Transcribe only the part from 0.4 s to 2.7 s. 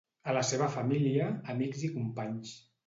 seva família, amics i companys.